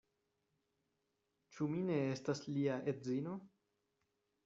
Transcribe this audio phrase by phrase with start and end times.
[1.57, 3.41] Ĉu mi ne estas lia edzino?